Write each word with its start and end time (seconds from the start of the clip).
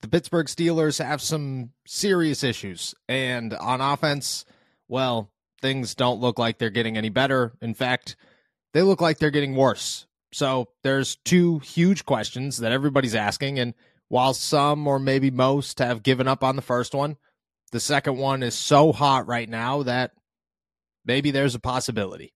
The 0.00 0.08
Pittsburgh 0.08 0.46
Steelers 0.46 1.04
have 1.04 1.20
some 1.20 1.70
serious 1.86 2.44
issues. 2.44 2.94
And 3.08 3.54
on 3.54 3.80
offense, 3.80 4.44
well, 4.86 5.30
things 5.60 5.94
don't 5.94 6.20
look 6.20 6.38
like 6.38 6.58
they're 6.58 6.70
getting 6.70 6.96
any 6.96 7.08
better. 7.08 7.52
In 7.60 7.74
fact, 7.74 8.16
they 8.72 8.82
look 8.82 9.00
like 9.00 9.18
they're 9.18 9.30
getting 9.30 9.56
worse. 9.56 10.06
So 10.32 10.68
there's 10.82 11.16
two 11.24 11.58
huge 11.60 12.04
questions 12.04 12.58
that 12.58 12.72
everybody's 12.72 13.14
asking. 13.14 13.58
And 13.58 13.74
while 14.08 14.34
some 14.34 14.86
or 14.86 14.98
maybe 14.98 15.30
most 15.30 15.78
have 15.78 16.02
given 16.02 16.28
up 16.28 16.44
on 16.44 16.56
the 16.56 16.62
first 16.62 16.94
one, 16.94 17.16
the 17.72 17.80
second 17.80 18.16
one 18.18 18.42
is 18.42 18.54
so 18.54 18.92
hot 18.92 19.26
right 19.26 19.48
now 19.48 19.82
that 19.82 20.12
maybe 21.04 21.30
there's 21.30 21.54
a 21.54 21.60
possibility. 21.60 22.34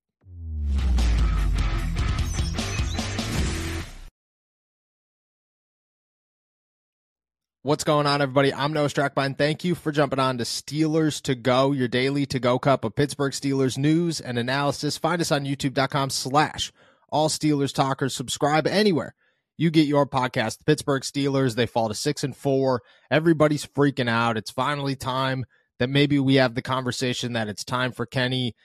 What's 7.64 7.84
going 7.84 8.08
on, 8.08 8.20
everybody? 8.20 8.52
I'm 8.52 8.72
Noah 8.72 8.88
Strackbein. 8.88 9.38
Thank 9.38 9.62
you 9.62 9.76
for 9.76 9.92
jumping 9.92 10.18
on 10.18 10.36
to 10.38 10.42
Steelers 10.42 11.22
to 11.22 11.36
Go, 11.36 11.70
your 11.70 11.86
daily 11.86 12.26
to 12.26 12.40
go 12.40 12.58
cup 12.58 12.84
of 12.84 12.96
Pittsburgh 12.96 13.32
Steelers 13.32 13.78
news 13.78 14.20
and 14.20 14.36
analysis. 14.36 14.98
Find 14.98 15.22
us 15.22 15.30
on 15.30 15.44
youtube.com 15.44 16.10
slash 16.10 16.72
all 17.08 17.28
Steelers 17.28 17.72
talkers. 17.72 18.16
Subscribe 18.16 18.66
anywhere 18.66 19.14
you 19.56 19.70
get 19.70 19.86
your 19.86 20.08
podcast. 20.08 20.58
The 20.58 20.64
Pittsburgh 20.64 21.02
Steelers, 21.02 21.54
they 21.54 21.66
fall 21.66 21.86
to 21.86 21.94
six 21.94 22.24
and 22.24 22.36
four. 22.36 22.82
Everybody's 23.12 23.64
freaking 23.64 24.10
out. 24.10 24.36
It's 24.36 24.50
finally 24.50 24.96
time 24.96 25.44
that 25.78 25.88
maybe 25.88 26.18
we 26.18 26.34
have 26.34 26.56
the 26.56 26.62
conversation 26.62 27.34
that 27.34 27.46
it's 27.46 27.62
time 27.62 27.92
for 27.92 28.06
Kenny 28.06 28.56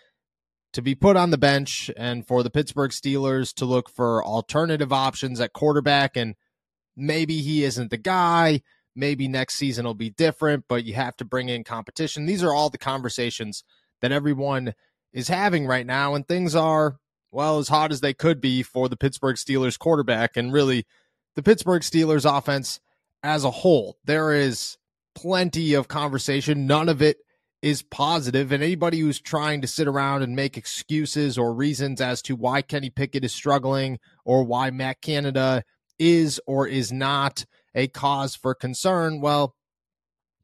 to 0.74 0.82
be 0.82 0.96
put 0.96 1.16
on 1.16 1.30
the 1.30 1.38
bench 1.38 1.92
and 1.98 2.26
for 2.26 2.42
the 2.42 2.50
Pittsburgh 2.50 2.90
Steelers 2.90 3.54
to 3.58 3.66
look 3.66 3.92
for 3.92 4.26
alternative 4.26 4.92
options 4.92 5.40
at 5.40 5.54
quarterback. 5.54 6.18
And 6.18 6.34
maybe 6.96 7.44
he 7.44 7.64
isn't 7.64 7.92
the 7.92 7.98
guy 7.98 8.64
Maybe 8.98 9.28
next 9.28 9.56
season 9.56 9.86
will 9.86 9.94
be 9.94 10.10
different, 10.10 10.66
but 10.68 10.84
you 10.84 10.96
have 10.96 11.16
to 11.18 11.26
bring 11.26 11.50
in 11.50 11.64
competition. 11.64 12.26
These 12.26 12.44
are 12.44 12.54
all 12.54 12.70
the 12.72 12.80
conversations 12.80 13.64
that 14.02 14.12
everyone 14.12 14.74
is 15.14 15.28
having 15.28 15.68
right 15.68 15.86
now, 15.86 16.16
and 16.16 16.28
things 16.28 16.56
are, 16.56 16.98
well, 17.32 17.60
as 17.60 17.68
hot 17.68 17.92
as 17.92 18.02
they 18.02 18.14
could 18.14 18.42
be 18.42 18.64
for 18.64 18.90
the 18.90 18.98
Pittsburgh 18.98 19.36
Steelers 19.36 19.78
quarterback 19.78 20.36
and 20.36 20.52
really 20.52 20.86
the 21.36 21.44
Pittsburgh 21.44 21.84
Steelers 21.84 22.26
offense 22.26 22.80
as 23.22 23.44
a 23.44 23.52
whole. 23.52 23.98
There 24.04 24.34
is 24.34 24.78
plenty 25.16 25.76
of 25.76 25.88
conversation. 25.88 26.68
None 26.68 26.90
of 26.90 27.02
it 27.02 27.18
is 27.62 27.82
positive, 27.84 28.52
and 28.52 28.64
anybody 28.64 29.00
who's 29.00 29.20
trying 29.20 29.62
to 29.62 29.68
sit 29.68 29.88
around 29.88 30.22
and 30.24 30.36
make 30.36 30.58
excuses 30.58 31.38
or 31.38 31.54
reasons 31.54 32.02
as 32.02 32.22
to 32.24 32.36
why 32.36 32.62
Kenny 32.62 32.90
Pickett 32.90 33.24
is 33.24 33.34
struggling 33.34 34.00
or 34.26 34.44
why 34.44 34.70
Matt 34.70 35.02
Canada 35.02 35.64
is 36.00 36.40
or 36.46 36.68
is 36.68 36.92
not 36.92 37.46
a 37.78 37.88
cause 37.88 38.36
for 38.36 38.54
concern, 38.54 39.22
well, 39.22 39.56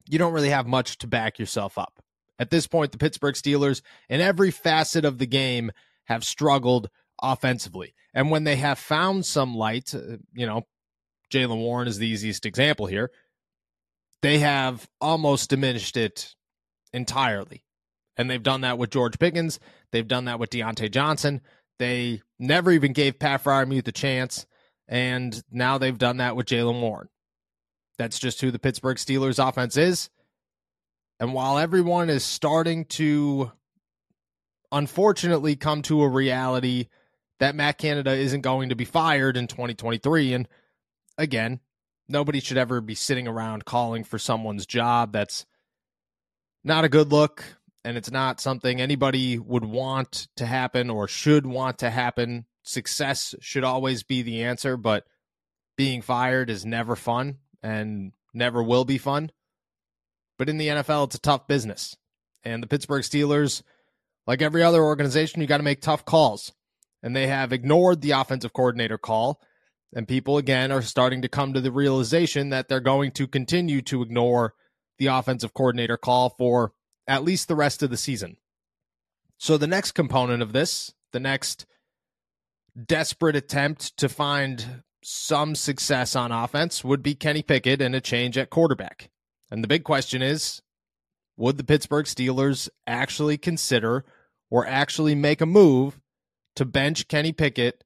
you 0.07 0.19
don't 0.19 0.33
really 0.33 0.49
have 0.49 0.67
much 0.67 0.99
to 0.99 1.07
back 1.07 1.39
yourself 1.39 1.77
up. 1.77 1.99
At 2.39 2.51
this 2.51 2.67
point, 2.67 2.91
the 2.91 2.97
Pittsburgh 2.97 3.35
Steelers, 3.35 3.81
in 4.07 4.21
every 4.21 4.51
facet 4.51 5.03
of 5.03 5.17
the 5.17 5.25
game, 5.25 5.71
have 6.05 6.23
struggled 6.23 6.89
offensively. 7.22 7.95
And 8.13 8.29
when 8.29 8.43
they 8.43 8.57
have 8.57 8.77
found 8.77 9.25
some 9.25 9.55
light, 9.55 9.93
uh, 9.95 10.17
you 10.33 10.45
know, 10.45 10.63
Jaylen 11.31 11.57
Warren 11.57 11.88
is 11.88 11.97
the 11.97 12.07
easiest 12.07 12.45
example 12.45 12.85
here, 12.85 13.09
they 14.22 14.39
have 14.39 14.88
almost 15.01 15.49
diminished 15.49 15.97
it 15.97 16.35
entirely. 16.93 17.66
And 18.16 18.29
they've 18.29 18.43
done 18.43 18.61
that 18.61 18.77
with 18.77 18.91
George 18.91 19.17
Pickens. 19.17 19.59
They've 19.91 20.07
done 20.07 20.25
that 20.25 20.39
with 20.39 20.51
Diontae 20.51 20.91
Johnson. 20.91 21.41
They 21.79 22.22
never 22.38 22.72
even 22.72 22.93
gave 22.93 23.17
Pat 23.17 23.43
Freiermuth 23.43 23.88
a 23.88 23.91
chance. 23.91 24.45
And 24.88 25.41
now 25.49 25.77
they've 25.79 25.97
done 25.97 26.17
that 26.17 26.35
with 26.35 26.45
Jaylen 26.45 26.81
Warren. 26.81 27.07
That's 27.97 28.19
just 28.19 28.41
who 28.41 28.51
the 28.51 28.59
Pittsburgh 28.59 28.97
Steelers 28.97 29.45
offense 29.45 29.77
is. 29.77 30.09
And 31.19 31.33
while 31.33 31.57
everyone 31.57 32.09
is 32.09 32.23
starting 32.23 32.85
to 32.85 33.51
unfortunately 34.71 35.55
come 35.55 35.83
to 35.83 36.01
a 36.01 36.09
reality 36.09 36.87
that 37.39 37.55
Matt 37.55 37.77
Canada 37.77 38.11
isn't 38.11 38.41
going 38.41 38.69
to 38.69 38.75
be 38.75 38.85
fired 38.85 39.37
in 39.37 39.47
2023 39.47 40.33
and 40.33 40.47
again, 41.17 41.59
nobody 42.09 42.39
should 42.39 42.57
ever 42.57 42.81
be 42.81 42.95
sitting 42.95 43.27
around 43.27 43.65
calling 43.65 44.03
for 44.03 44.17
someone's 44.17 44.65
job 44.65 45.13
that's 45.13 45.45
not 46.63 46.85
a 46.85 46.89
good 46.89 47.11
look 47.11 47.43
and 47.85 47.97
it's 47.97 48.11
not 48.11 48.41
something 48.41 48.81
anybody 48.81 49.37
would 49.37 49.65
want 49.65 50.27
to 50.37 50.45
happen 50.45 50.89
or 50.89 51.07
should 51.07 51.45
want 51.45 51.79
to 51.79 51.89
happen. 51.89 52.45
Success 52.63 53.35
should 53.41 53.63
always 53.63 54.03
be 54.03 54.21
the 54.23 54.43
answer, 54.43 54.77
but 54.77 55.05
being 55.77 56.01
fired 56.01 56.49
is 56.49 56.65
never 56.65 56.95
fun 56.95 57.37
and 57.63 58.12
never 58.34 58.62
will 58.62 58.85
be 58.85 58.97
fun. 58.97 59.31
But 60.38 60.50
in 60.50 60.57
the 60.57 60.68
NFL, 60.68 61.06
it's 61.06 61.16
a 61.16 61.19
tough 61.19 61.47
business. 61.47 61.96
And 62.44 62.62
the 62.62 62.68
Pittsburgh 62.68 63.03
Steelers, 63.03 63.63
like 64.28 64.41
every 64.41 64.62
other 64.62 64.84
organization, 64.84 65.41
you 65.41 65.47
got 65.47 65.57
to 65.57 65.63
make 65.63 65.81
tough 65.81 66.06
calls. 66.06 66.52
And 67.02 67.16
they 67.16 67.28
have 67.28 67.53
ignored 67.53 68.02
the 68.02 68.12
offensive 68.12 68.53
coordinator 68.53 68.97
call. 68.97 69.41
And 69.96 70.07
people, 70.07 70.38
again, 70.38 70.72
are 70.72 70.81
starting 70.81 71.22
to 71.22 71.29
come 71.29 71.53
to 71.53 71.62
the 71.62 71.72
realization 71.72 72.50
that 72.50 72.68
they're 72.68 72.79
going 72.79 73.12
to 73.12 73.28
continue 73.28 73.81
to 73.84 74.02
ignore 74.02 74.53
the 74.97 75.07
offensive 75.07 75.53
coordinator 75.53 75.97
call 75.97 76.29
for 76.38 76.73
at 77.07 77.23
least 77.23 77.47
the 77.47 77.56
rest 77.56 77.84
of 77.84 77.90
the 77.90 77.97
season. 77.97 78.38
So, 79.38 79.57
the 79.57 79.68
next 79.68 79.91
component 79.91 80.41
of 80.41 80.53
this, 80.53 80.94
the 81.12 81.19
next 81.19 81.66
desperate 82.85 83.35
attempt 83.35 83.96
to 83.97 84.09
find 84.09 84.84
some 85.03 85.56
success 85.56 86.16
on 86.16 86.31
offense 86.31 86.84
would 86.84 87.03
be 87.03 87.16
Kenny 87.16 87.41
Pickett 87.41 87.81
and 87.81 87.96
a 87.96 88.02
change 88.02 88.38
at 88.38 88.50
quarterback. 88.50 89.09
And 89.52 89.64
the 89.64 89.68
big 89.68 89.84
question 89.84 90.22
is 90.22 90.62
would 91.38 91.58
the 91.58 91.64
Pittsburgh 91.64 92.06
Steelers 92.06 92.69
actually 92.86 93.38
consider 93.38 94.06
or 94.50 94.68
actually 94.68 95.16
make 95.16 95.41
a 95.41 95.46
move 95.46 96.00
to 96.56 96.66
bench 96.66 97.08
Kenny 97.08 97.31
Pickett 97.31 97.84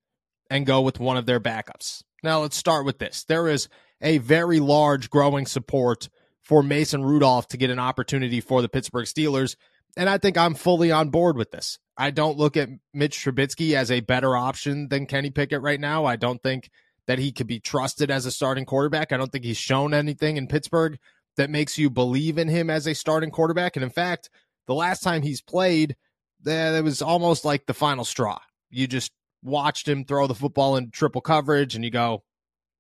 and 0.50 0.66
go 0.66 0.82
with 0.82 1.00
one 1.00 1.18
of 1.18 1.26
their 1.26 1.40
backups? 1.40 2.04
Now, 2.24 2.42
let's 2.42 2.58
start 2.58 2.86
with 2.86 3.00
this. 3.00 3.24
There 3.24 3.48
is 3.48 3.70
a 4.02 4.18
very 4.18 4.60
large 4.60 5.10
growing 5.10 5.46
support 5.46 6.10
for 6.44 6.64
Mason 6.64 7.04
Rudolph 7.04 7.48
to 7.50 7.58
get 7.58 7.70
an 7.70 7.80
opportunity 7.80 8.42
for 8.42 8.62
the 8.62 8.70
Pittsburgh 8.70 9.06
Steelers. 9.06 9.56
And 9.96 10.10
I 10.10 10.18
think 10.18 10.38
I'm 10.38 10.54
fully 10.54 10.92
on 10.92 11.10
board 11.10 11.38
with 11.38 11.52
this. 11.52 11.80
I 11.98 12.12
don't 12.12 12.38
look 12.38 12.56
at 12.58 12.70
Mitch 12.94 13.18
Trubisky 13.18 13.74
as 13.74 13.90
a 13.90 14.02
better 14.02 14.38
option 14.38 14.88
than 14.90 15.08
Kenny 15.08 15.32
Pickett 15.32 15.62
right 15.62 15.80
now. 15.80 16.06
I 16.06 16.16
don't 16.16 16.42
think 16.42 16.70
that 17.08 17.20
he 17.20 17.32
could 17.32 17.48
be 17.48 17.60
trusted 17.60 18.12
as 18.12 18.26
a 18.26 18.32
starting 18.32 18.66
quarterback. 18.66 19.12
I 19.12 19.18
don't 19.18 19.32
think 19.32 19.46
he's 19.46 19.58
shown 19.58 19.94
anything 19.94 20.38
in 20.38 20.48
Pittsburgh 20.48 21.00
that 21.38 21.50
makes 21.50 21.78
you 21.78 21.90
believe 21.90 22.38
in 22.38 22.48
him 22.48 22.70
as 22.70 22.86
a 22.86 22.94
starting 22.94 23.32
quarterback. 23.32 23.76
And 23.76 23.84
in 23.84 23.90
fact, 23.90 24.30
the 24.68 24.74
last 24.74 25.02
time 25.02 25.22
he's 25.22 25.42
played, 25.42 25.96
that 26.44 26.84
was 26.84 27.02
almost 27.02 27.46
like 27.46 27.66
the 27.66 27.74
final 27.74 28.04
straw. 28.04 28.40
You 28.70 28.88
just 28.88 29.12
watched 29.44 29.88
him 29.88 30.04
throw 30.04 30.28
the 30.28 30.36
football 30.36 30.76
in 30.76 30.92
triple 30.92 31.22
coverage 31.22 31.76
and 31.76 31.84
you 31.86 31.92
go, 31.92 32.24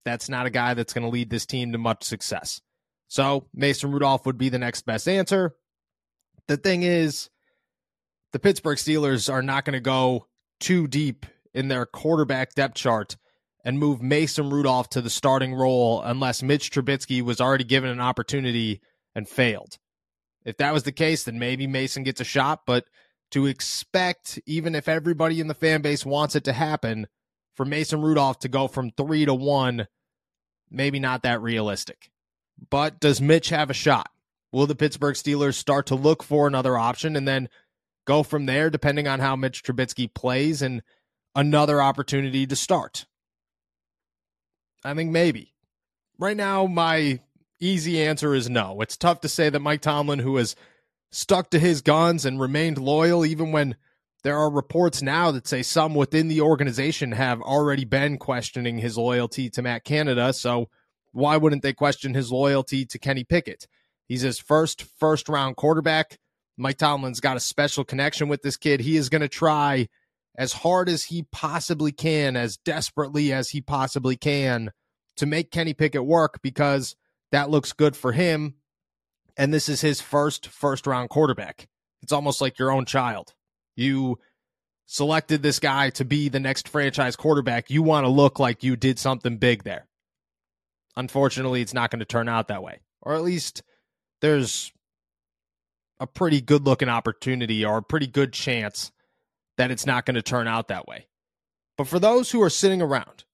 that's 0.04 0.30
not 0.30 0.46
a 0.46 0.50
guy 0.50 0.74
that's 0.74 0.94
going 0.94 1.04
to 1.04 1.10
lead 1.10 1.30
this 1.30 1.46
team 1.46 1.72
to 1.72 1.78
much 1.78 2.04
success. 2.04 2.62
So 3.08 3.48
Mason 3.54 3.92
Rudolph 3.92 4.26
would 4.26 4.38
be 4.38 4.50
the 4.50 4.60
next 4.60 4.86
best 4.86 5.08
answer. 5.08 5.56
The 6.48 6.58
thing 6.58 6.84
is, 6.84 7.30
the 8.34 8.40
Pittsburgh 8.40 8.78
Steelers 8.78 9.32
are 9.32 9.42
not 9.42 9.64
going 9.64 9.74
to 9.74 9.80
go 9.80 10.28
too 10.60 10.88
deep 10.88 11.26
in 11.54 11.70
their 11.70 11.86
quarterback 11.86 12.54
depth 12.54 12.76
chart 12.76 13.16
and 13.68 13.78
move 13.78 14.02
Mason 14.02 14.50
Rudolph 14.50 14.88
to 14.92 15.02
the 15.02 15.10
starting 15.10 15.54
role 15.54 16.02
unless 16.02 16.42
Mitch 16.42 16.72
Trubisky 16.72 17.22
was 17.22 17.42
already 17.42 17.66
given 17.66 17.90
an 17.90 18.00
opportunity 18.00 18.80
and 19.14 19.28
failed. 19.28 19.78
If 20.46 20.56
that 20.58 20.74
was 20.74 20.84
the 20.84 20.94
case, 20.94 21.26
then 21.26 21.38
maybe 21.38 21.68
Mason 21.68 22.04
gets 22.04 22.22
a 22.22 22.24
shot, 22.24 22.62
but 22.66 22.86
to 23.32 23.46
expect, 23.46 24.40
even 24.46 24.74
if 24.74 24.88
everybody 24.88 25.42
in 25.42 25.50
the 25.50 25.54
fan 25.54 25.82
base 25.82 26.06
wants 26.06 26.34
it 26.34 26.46
to 26.46 26.54
happen, 26.54 27.08
for 27.56 27.66
Mason 27.66 28.02
Rudolph 28.02 28.40
to 28.40 28.48
go 28.48 28.70
from 28.70 28.92
three 28.92 29.26
to 29.26 29.34
one, 29.34 29.88
maybe 30.72 31.02
not 31.02 31.24
that 31.24 31.42
realistic. 31.42 32.10
But 32.70 33.02
does 33.02 33.20
Mitch 33.20 33.50
have 33.50 33.70
a 33.70 33.74
shot? 33.74 34.08
Will 34.54 34.66
the 34.68 34.76
Pittsburgh 34.76 35.16
Steelers 35.16 35.56
start 35.56 35.88
to 35.88 35.96
look 35.96 36.24
for 36.24 36.48
another 36.48 36.78
option 36.78 37.18
and 37.18 37.28
then 37.28 37.50
go 38.06 38.24
from 38.24 38.46
there, 38.46 38.70
depending 38.70 39.10
on 39.10 39.20
how 39.20 39.36
Mitch 39.36 39.62
Trubisky 39.62 40.08
plays 40.14 40.62
and 40.62 40.84
another 41.36 41.82
opportunity 41.82 42.48
to 42.48 42.56
start? 42.56 43.06
I 44.84 44.94
think 44.94 45.12
maybe. 45.12 45.54
Right 46.20 46.38
now, 46.38 46.66
my 46.66 47.20
easy 47.60 48.02
answer 48.02 48.34
is 48.34 48.50
no. 48.50 48.82
It's 48.82 48.98
tough 48.98 49.22
to 49.22 49.30
say 49.30 49.50
that 49.50 49.60
Mike 49.60 49.82
Tomlin, 49.82 50.20
who 50.20 50.38
has 50.38 50.56
stuck 51.12 51.50
to 51.52 51.60
his 51.60 51.82
guns 51.82 52.26
and 52.26 52.40
remained 52.40 52.78
loyal, 52.78 53.26
even 53.26 53.52
when 53.52 53.76
there 54.24 54.38
are 54.38 54.50
reports 54.50 55.02
now 55.02 55.32
that 55.32 55.48
say 55.48 55.62
some 55.64 55.96
within 55.96 56.28
the 56.28 56.42
organization 56.42 57.12
have 57.14 57.42
already 57.42 57.86
been 57.86 58.18
questioning 58.18 58.78
his 58.78 58.98
loyalty 58.98 59.50
to 59.52 59.62
Matt 59.62 59.84
Canada. 59.84 60.34
So 60.34 60.70
why 61.12 61.38
wouldn't 61.38 61.64
they 61.64 61.74
question 61.74 62.14
his 62.14 62.32
loyalty 62.32 62.86
to 62.86 63.00
Kenny 63.00 63.24
Pickett? 63.24 63.68
He's 64.08 64.22
his 64.22 64.40
first 64.40 64.84
first 65.00 65.30
round 65.30 65.56
quarterback. 65.56 66.18
Mike 66.58 66.78
Tomlin's 66.78 67.20
got 67.20 67.38
a 67.38 67.42
special 67.42 67.84
connection 67.84 68.28
with 68.28 68.42
this 68.42 68.58
kid. 68.58 68.80
He 68.82 68.98
is 68.98 69.10
going 69.10 69.22
to 69.22 69.28
try 69.28 69.88
as 70.38 70.54
hard 70.54 70.88
as 70.88 71.06
he 71.06 71.24
possibly 71.32 71.92
can, 71.92 72.36
as 72.36 72.58
desperately 72.58 73.34
as 73.34 73.50
he 73.50 73.62
possibly 73.62 74.16
can 74.16 74.72
to 75.16 75.26
make 75.26 75.52
Kenny 75.52 75.74
Pickett 75.74 76.06
work 76.06 76.40
because 76.42 76.96
that 77.32 77.50
looks 77.50 77.74
good 77.74 77.96
for 77.96 78.12
him. 78.12 78.56
And 79.36 79.54
this 79.54 79.68
is 79.70 79.82
his 79.82 80.02
first 80.02 80.48
first 80.48 80.88
round 80.88 81.10
quarterback. 81.10 81.68
It's 82.02 82.12
almost 82.12 82.42
like 82.42 82.60
your 82.60 82.72
own 82.72 82.86
child. 82.86 83.34
You 83.76 84.20
selected 84.86 85.44
this 85.44 85.60
guy 85.60 85.90
to 85.92 86.06
be 86.06 86.30
the 86.30 86.40
next 86.40 86.70
franchise 86.70 87.16
quarterback. 87.16 87.70
You 87.70 87.84
want 87.84 88.06
to 88.06 88.10
look 88.10 88.40
like 88.40 88.64
you 88.64 88.76
did 88.76 89.00
something 89.00 89.38
big 89.38 89.64
there. 89.64 89.88
Unfortunately, 90.96 91.62
it's 91.62 91.74
not 91.74 91.92
going 91.92 92.00
to 92.00 92.06
turn 92.06 92.30
out 92.30 92.48
that 92.48 92.64
way. 92.64 92.80
Or 93.02 93.14
at 93.14 93.24
least 93.24 93.64
there's 94.22 94.72
a 96.00 96.08
pretty 96.08 96.42
good 96.42 96.66
looking 96.66 96.90
opportunity 96.90 97.66
or 97.66 97.78
a 97.78 97.84
pretty 97.84 98.08
good 98.08 98.34
chance 98.34 98.92
that 99.58 99.72
it's 99.72 99.86
not 99.86 100.06
going 100.06 100.16
to 100.16 100.22
turn 100.22 100.48
out 100.48 100.68
that 100.68 100.88
way. 100.88 101.08
But 101.78 101.88
for 101.88 102.00
those 102.00 102.32
who 102.32 102.42
are 102.42 102.50
sitting 102.50 102.82
around 102.82 103.26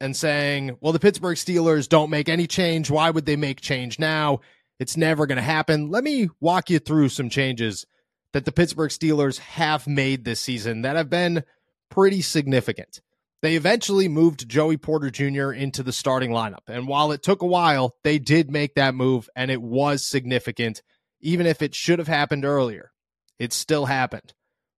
and 0.00 0.16
saying, 0.16 0.76
well, 0.80 0.92
the 0.92 0.98
Pittsburgh 0.98 1.36
Steelers 1.36 1.88
don't 1.88 2.10
make 2.10 2.28
any 2.28 2.46
change, 2.46 2.90
why 2.90 3.10
would 3.10 3.26
they 3.26 3.36
make 3.36 3.60
change 3.60 3.98
now? 3.98 4.40
It's 4.80 4.96
never 4.96 5.26
going 5.26 5.36
to 5.36 5.42
happen. 5.42 5.90
Let 5.90 6.02
me 6.02 6.28
walk 6.40 6.70
you 6.70 6.78
through 6.78 7.10
some 7.10 7.30
changes 7.30 7.86
that 8.32 8.44
the 8.44 8.52
Pittsburgh 8.52 8.90
Steelers 8.90 9.38
have 9.38 9.86
made 9.86 10.24
this 10.24 10.40
season 10.40 10.82
that 10.82 10.96
have 10.96 11.10
been 11.10 11.44
pretty 11.90 12.22
significant. 12.22 13.00
They 13.42 13.56
eventually 13.56 14.08
moved 14.08 14.48
Joey 14.48 14.76
Porter 14.76 15.10
Jr. 15.10 15.52
into 15.52 15.82
the 15.82 15.92
starting 15.92 16.30
lineup. 16.30 16.68
And 16.68 16.88
while 16.88 17.12
it 17.12 17.22
took 17.22 17.42
a 17.42 17.46
while, 17.46 17.96
they 18.02 18.18
did 18.18 18.50
make 18.50 18.74
that 18.74 18.94
move 18.94 19.28
and 19.36 19.50
it 19.50 19.60
was 19.60 20.04
significant 20.04 20.82
even 21.22 21.46
if 21.46 21.62
it 21.62 21.74
should 21.74 22.00
have 22.00 22.08
happened 22.08 22.44
earlier, 22.44 22.90
it 23.38 23.52
still 23.52 23.86
happened. 23.86 24.34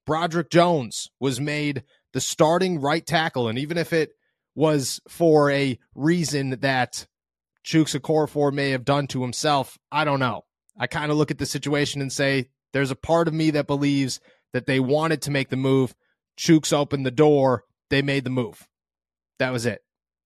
Broderick 0.07 0.51
Jones 0.51 1.11
was 1.19 1.41
made 1.41 1.85
the 2.13 2.21
starting 2.21 2.81
right 2.81 3.05
tackle, 3.05 3.49
and 3.49 3.59
even 3.59 3.79
if 3.79 3.93
it 3.93 4.13
was 4.55 5.01
for 5.09 5.51
a 5.51 5.79
reason 5.95 6.51
that 6.61 7.07
Chuks 7.65 7.99
Okorafor 7.99 8.53
may 8.53 8.71
have 8.71 8.85
done 8.85 9.07
to 9.09 9.23
himself, 9.23 9.79
I 9.91 10.05
don't 10.05 10.21
know. 10.21 10.45
I 10.79 10.87
kind 10.87 11.11
of 11.11 11.17
look 11.17 11.31
at 11.31 11.39
the 11.39 11.47
situation 11.47 12.01
and 12.01 12.13
say 12.13 12.51
there's 12.73 12.91
a 12.91 12.97
part 12.97 13.29
of 13.29 13.35
me 13.35 13.51
that 13.53 13.67
believes 13.67 14.21
that 14.53 14.67
they 14.67 14.81
wanted 14.81 15.23
to 15.23 15.31
make 15.31 15.49
the 15.49 15.57
move. 15.57 15.95
Chuks 16.39 16.73
opened 16.73 17.07
the 17.07 17.11
door, 17.11 17.65
they 17.91 18.03
made 18.03 18.25
the 18.25 18.31
move. 18.31 18.67
That 19.39 19.53
was 19.53 19.67
it. 19.67 19.83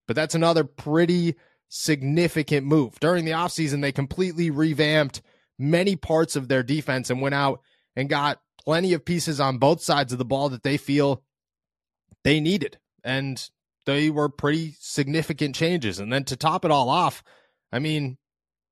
But 0.07 0.15
that's 0.15 0.35
another 0.35 0.63
pretty 0.63 1.35
significant 1.69 2.65
move. 2.65 2.99
During 2.99 3.25
the 3.25 3.31
offseason, 3.31 3.81
they 3.81 3.91
completely 3.91 4.49
revamped 4.49 5.21
many 5.57 5.95
parts 5.95 6.35
of 6.35 6.47
their 6.47 6.63
defense 6.63 7.09
and 7.09 7.21
went 7.21 7.35
out 7.35 7.61
and 7.95 8.09
got 8.09 8.39
plenty 8.69 8.93
of 8.93 9.03
pieces 9.03 9.39
on 9.39 9.57
both 9.57 9.81
sides 9.81 10.11
of 10.11 10.19
the 10.19 10.25
ball 10.25 10.49
that 10.49 10.61
they 10.61 10.77
feel 10.77 11.23
they 12.23 12.39
needed. 12.39 12.77
And 13.03 13.49
they 13.87 14.11
were 14.11 14.29
pretty 14.29 14.75
significant 14.79 15.55
changes. 15.55 15.97
And 15.97 16.13
then 16.13 16.23
to 16.25 16.35
top 16.35 16.63
it 16.63 16.69
all 16.69 16.87
off, 16.87 17.23
I 17.71 17.79
mean, 17.79 18.19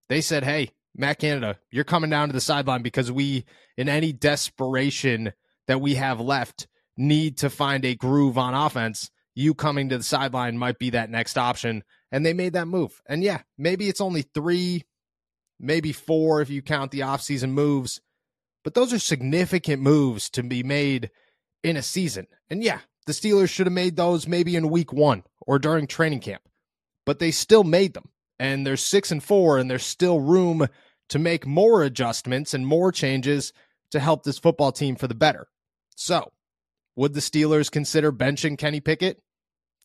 they 0.07 0.21
said, 0.21 0.44
hey, 0.44 0.69
Matt 0.95 1.17
Canada, 1.17 1.57
you're 1.71 1.83
coming 1.83 2.11
down 2.11 2.29
to 2.29 2.33
the 2.33 2.39
sideline 2.39 2.83
because 2.83 3.11
we, 3.11 3.45
in 3.75 3.89
any 3.89 4.13
desperation 4.13 5.33
that 5.65 5.81
we 5.81 5.95
have 5.95 6.19
left, 6.19 6.67
need 6.95 7.39
to 7.39 7.49
find 7.49 7.83
a 7.83 7.95
groove 7.95 8.38
on 8.38 8.53
offense. 8.53 9.09
You 9.33 9.55
coming 9.55 9.89
to 9.89 9.97
the 9.97 10.03
sideline 10.03 10.59
might 10.59 10.77
be 10.77 10.91
that 10.91 11.09
next 11.09 11.39
option. 11.39 11.83
And 12.11 12.23
they 12.23 12.33
made 12.33 12.53
that 12.53 12.67
move. 12.67 13.01
And 13.09 13.23
yeah, 13.23 13.41
maybe 13.57 13.89
it's 13.89 14.01
only 14.01 14.21
three, 14.21 14.85
maybe 15.59 15.91
four 15.91 16.39
if 16.41 16.51
you 16.51 16.61
count 16.61 16.91
the 16.91 16.99
offseason 16.99 17.49
moves. 17.49 17.99
But 18.68 18.74
those 18.74 18.92
are 18.92 19.00
significant 19.00 19.81
moves 19.81 20.30
to 20.31 20.44
be 20.44 20.62
made 20.62 21.10
in 21.64 21.78
a 21.78 21.81
season. 21.81 22.28
And 22.50 22.62
yeah, 22.62 22.80
the 23.06 23.14
Steelers 23.14 23.50
should 23.50 23.66
have 23.66 23.72
made 23.72 23.96
those 23.96 24.28
maybe 24.28 24.58
in 24.58 24.69
week 24.69 24.92
one 24.92 25.24
or 25.40 25.58
during 25.58 25.88
training 25.88 26.19
camp, 26.19 26.42
but 27.06 27.19
they 27.19 27.31
still 27.31 27.64
made 27.64 27.94
them. 27.94 28.10
And 28.40 28.68
they're 28.68 28.75
six 28.75 29.10
and 29.10 29.24
four, 29.24 29.58
and 29.58 29.72
there's 29.72 29.86
still 29.86 30.19
room 30.19 30.68
to 31.08 31.18
make 31.18 31.48
more 31.48 31.81
adjustments 31.81 32.54
and 32.54 32.68
more 32.68 32.92
changes 32.92 33.54
to 33.92 34.02
help 34.02 34.24
this 34.24 34.38
football 34.38 34.74
team 34.74 34.98
for 34.98 35.08
the 35.08 35.16
better. 35.16 35.48
So, 35.96 36.34
would 36.98 37.14
the 37.14 37.22
Steelers 37.22 37.72
consider 37.72 38.12
benching 38.12 38.58
Kenny 38.58 38.81
Pickett? 38.81 39.24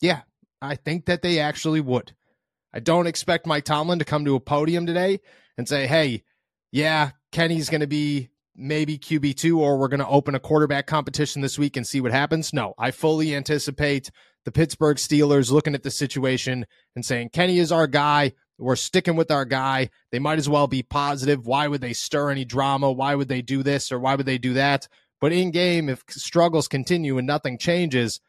Yeah, 0.01 0.23
I 0.61 0.75
think 0.75 1.07
that 1.07 1.23
they 1.23 1.39
actually 1.39 1.83
would. 1.83 2.17
I 2.75 2.81
don't 2.81 3.07
expect 3.07 3.47
Mike 3.47 3.65
Tomlin 3.65 4.01
to 4.01 4.05
come 4.05 4.25
to 4.25 4.35
a 4.35 4.41
podium 4.41 4.87
today 4.87 5.21
and 5.57 5.69
say, 5.69 5.87
hey, 5.87 6.25
yeah, 6.73 7.13
Kenny's 7.31 7.71
going 7.71 7.83
to 7.83 7.87
be 7.87 8.32
maybe 8.55 8.99
QB2 8.99 9.57
or 9.57 9.79
we're 9.79 9.89
going 9.89 10.01
to 10.01 10.07
open 10.07 10.35
a 10.35 10.41
quarterback 10.41 10.87
competition 10.87 11.43
this 11.43 11.59
week 11.59 11.77
and 11.77 11.87
see 11.87 12.01
what 12.01 12.13
happens. 12.13 12.53
No, 12.53 12.75
I 12.79 12.91
fully 12.91 13.35
anticipate 13.35 14.11
the 14.45 14.53
Pittsburgh 14.53 14.97
Steelers 14.97 15.51
looking 15.51 15.75
at 15.75 15.83
the 15.83 15.91
situation 15.91 16.67
and 16.95 17.05
saying, 17.05 17.31
Kenny 17.31 17.59
is 17.59 17.73
our 17.73 17.87
guy. 17.87 18.33
We're 18.59 18.77
sticking 18.77 19.17
with 19.17 19.31
our 19.31 19.45
guy. 19.45 19.91
They 20.11 20.19
might 20.19 20.39
as 20.39 20.49
well 20.49 20.67
be 20.67 20.83
positive. 20.83 21.47
Why 21.47 21.67
would 21.67 21.81
they 21.81 21.93
stir 21.93 22.31
any 22.31 22.45
drama? 22.45 22.93
Why 22.93 23.15
would 23.15 23.29
they 23.29 23.43
do 23.43 23.63
this 23.63 23.91
or 23.91 23.99
why 23.99 24.15
would 24.15 24.27
they 24.27 24.39
do 24.39 24.55
that? 24.55 24.89
But 25.21 25.33
in 25.33 25.51
game, 25.51 25.89
if 25.89 26.05
struggles 26.09 26.69
continue 26.69 27.19
and 27.19 27.27
nothing 27.27 27.59
changes, 27.59 28.21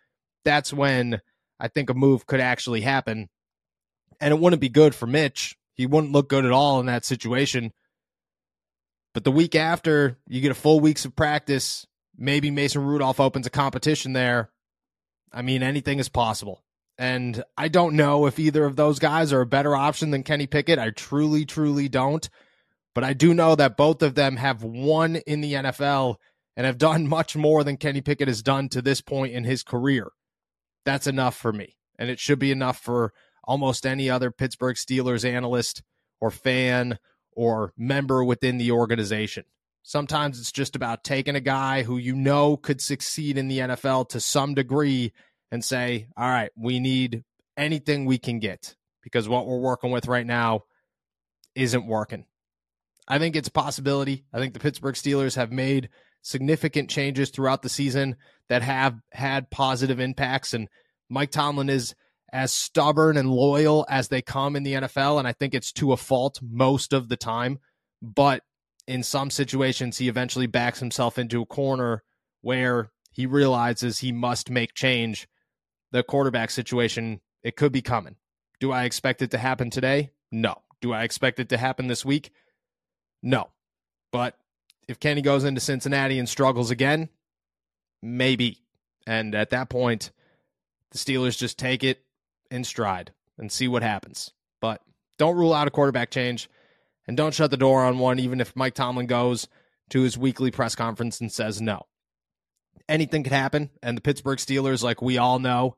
that's 0.46 0.72
when 0.72 1.22
I 1.60 1.68
think 1.68 1.90
a 1.90 1.94
move 1.94 2.26
could 2.26 2.40
actually 2.40 2.82
happen. 2.82 3.30
And 4.22 4.34
it 4.34 4.40
wouldn't 4.40 4.62
be 4.62 4.70
good 4.70 4.96
for 4.96 5.08
Mitch 5.08 5.58
he 5.74 5.86
wouldn't 5.86 6.14
look 6.14 6.30
good 6.30 6.46
at 6.46 6.52
all 6.52 6.80
in 6.80 6.86
that 6.86 7.06
situation. 7.06 7.74
But 9.14 9.24
the 9.24 9.32
week 9.32 9.56
after, 9.56 10.18
you 10.28 10.42
get 10.42 10.52
a 10.52 10.56
full 10.56 10.80
weeks 10.80 11.06
of 11.06 11.16
practice. 11.16 11.86
Maybe 12.18 12.52
Mason 12.52 12.84
Rudolph 12.84 13.20
opens 13.20 13.48
a 13.48 13.52
competition 13.52 14.14
there. 14.14 14.50
I 15.32 15.42
mean, 15.42 15.64
anything 15.64 16.00
is 16.00 16.10
possible. 16.10 16.64
And 16.98 17.44
I 17.58 17.68
don't 17.68 17.96
know 17.96 18.28
if 18.28 18.40
either 18.40 18.66
of 18.66 18.76
those 18.76 19.00
guys 19.00 19.34
are 19.34 19.42
a 19.42 19.48
better 19.48 19.76
option 19.76 20.12
than 20.12 20.24
Kenny 20.24 20.48
Pickett. 20.48 20.80
I 20.80 20.92
truly, 20.92 21.46
truly 21.46 21.90
don't. 21.90 22.30
But 22.94 23.04
I 23.04 23.14
do 23.14 23.34
know 23.34 23.56
that 23.56 23.78
both 23.78 24.04
of 24.04 24.14
them 24.14 24.38
have 24.38 24.64
won 24.64 25.16
in 25.16 25.42
the 25.42 25.54
NFL 25.54 26.18
and 26.56 26.66
have 26.66 26.78
done 26.78 27.08
much 27.10 27.36
more 27.36 27.64
than 27.64 27.78
Kenny 27.78 28.02
Pickett 28.02 28.28
has 28.28 28.44
done 28.44 28.70
to 28.70 28.82
this 28.82 29.02
point 29.02 29.34
in 29.34 29.44
his 29.44 29.64
career. 29.64 30.12
That's 30.86 31.08
enough 31.08 31.36
for 31.36 31.52
me. 31.52 31.78
And 31.98 32.10
it 32.10 32.20
should 32.20 32.40
be 32.40 32.52
enough 32.52 32.80
for 32.80 33.14
almost 33.44 33.86
any 33.86 34.10
other 34.10 34.32
Pittsburgh 34.32 34.76
Steelers 34.76 35.28
analyst 35.28 35.82
or 36.22 36.32
fan 36.32 37.00
or 37.36 37.74
member 37.78 38.24
within 38.24 38.58
the 38.58 38.72
organization. 38.72 39.46
Sometimes 39.84 40.40
it's 40.40 40.52
just 40.52 40.76
about 40.76 41.04
taking 41.04 41.36
a 41.36 41.42
guy 41.42 41.84
who 41.84 41.98
you 41.98 42.16
know 42.16 42.56
could 42.56 42.80
succeed 42.80 43.38
in 43.38 43.50
the 43.50 43.60
NFL 43.60 44.10
to 44.10 44.20
some 44.20 44.54
degree 44.54 45.12
and 45.52 45.64
say, 45.64 46.08
all 46.16 46.30
right, 46.30 46.52
we 46.56 46.80
need 46.80 47.24
anything 47.58 48.06
we 48.06 48.18
can 48.18 48.40
get 48.40 48.76
because 49.04 49.28
what 49.28 49.46
we're 49.46 49.60
working 49.60 49.92
with 49.92 50.08
right 50.08 50.26
now 50.26 50.64
isn't 51.56 51.86
working. 51.86 52.26
I 53.08 53.20
think 53.20 53.36
it's 53.36 53.50
a 53.50 53.52
possibility. 53.52 54.24
I 54.34 54.40
think 54.40 54.54
the 54.54 54.60
Pittsburgh 54.60 54.96
Steelers 54.96 55.36
have 55.36 55.52
made 55.52 55.90
significant 56.22 56.90
changes 56.90 57.30
throughout 57.30 57.62
the 57.62 57.70
season 57.70 58.16
that 58.48 58.62
have 58.62 58.98
had 59.12 59.50
positive 59.50 60.00
impacts. 60.00 60.54
And 60.54 60.70
Mike 61.10 61.32
Tomlin 61.32 61.70
is 61.70 61.96
as 62.34 62.52
stubborn 62.52 63.16
and 63.16 63.30
loyal 63.30 63.86
as 63.88 64.08
they 64.08 64.22
come 64.22 64.56
in 64.56 64.64
the 64.64 64.74
NFL. 64.74 65.20
And 65.20 65.28
I 65.28 65.34
think 65.34 65.54
it's 65.54 65.72
to 65.74 65.94
a 65.94 65.98
fault 65.98 66.40
most 66.42 66.92
of 66.92 67.08
the 67.08 67.16
time. 67.16 67.60
But 68.02 68.42
in 68.88 69.04
some 69.04 69.30
situations, 69.30 70.00
he 70.00 70.10
eventually 70.10 70.48
backs 70.48 70.80
himself 70.80 71.20
into 71.20 71.44
a 71.44 71.46
corner 71.46 72.04
where 72.42 72.92
he 73.12 73.28
realizes 73.28 74.00
he 74.00 74.12
must 74.12 74.50
make 74.50 74.74
change. 74.74 75.28
The 75.92 76.02
quarterback 76.02 76.50
situation, 76.50 77.22
it 77.44 77.56
could 77.56 77.72
be 77.72 77.84
coming. 77.84 78.16
Do 78.60 78.72
I 78.72 78.86
expect 78.86 79.22
it 79.22 79.30
to 79.32 79.38
happen 79.38 79.70
today? 79.70 80.12
No. 80.32 80.56
Do 80.82 80.92
I 80.92 81.04
expect 81.04 81.40
it 81.40 81.50
to 81.50 81.58
happen 81.58 81.86
this 81.86 82.04
week? 82.04 82.32
No. 83.22 83.52
But 84.12 84.38
if 84.88 85.00
Kenny 85.00 85.22
goes 85.22 85.44
into 85.44 85.62
Cincinnati 85.62 86.18
and 86.18 86.28
struggles 86.28 86.72
again, 86.72 87.10
maybe. 88.02 88.58
And 89.06 89.36
at 89.36 89.52
that 89.52 89.70
point, 89.70 90.12
the 90.92 90.98
Steelers 90.98 91.38
just 91.38 91.60
take 91.60 91.84
it 91.84 92.04
in 92.54 92.64
stride 92.64 93.12
and 93.38 93.52
see 93.52 93.68
what 93.68 93.84
happens. 93.84 94.32
But 94.62 94.82
don't 95.18 95.36
rule 95.36 95.54
out 95.54 95.68
a 95.68 95.72
quarterback 95.72 96.12
change 96.12 96.50
and 97.08 97.18
don't 97.18 97.34
shut 97.34 97.52
the 97.52 97.58
door 97.58 97.84
on 97.84 98.00
one, 98.00 98.20
even 98.20 98.40
if 98.40 98.56
Mike 98.56 98.76
Tomlin 98.76 99.08
goes 99.08 99.48
to 99.90 100.02
his 100.02 100.18
weekly 100.18 100.52
press 100.52 100.76
conference 100.76 101.20
and 101.20 101.32
says 101.32 101.62
no. 101.62 101.88
Anything 102.88 103.24
could 103.24 103.34
happen. 103.34 103.72
And 103.82 103.98
the 103.98 104.02
Pittsburgh 104.02 104.38
Steelers, 104.38 104.84
like 104.84 105.02
we 105.02 105.18
all 105.18 105.40
know, 105.40 105.76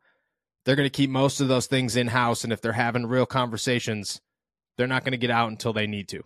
they're 0.66 0.76
going 0.76 0.86
to 0.86 0.96
keep 0.96 1.10
most 1.10 1.40
of 1.40 1.48
those 1.48 1.68
things 1.68 1.96
in 1.96 2.08
house. 2.08 2.44
And 2.44 2.52
if 2.52 2.62
they're 2.62 2.74
having 2.74 3.06
real 3.06 3.26
conversations, 3.26 4.22
they're 4.78 4.88
not 4.88 5.04
going 5.04 5.12
to 5.14 5.18
get 5.18 5.32
out 5.32 5.50
until 5.50 5.74
they 5.74 5.88
need 5.88 6.08
to. 6.10 6.24